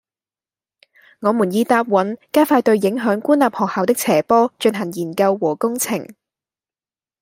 [1.19, 6.15] 我們已答允加快對影響官立學校的斜坡進行研究和工程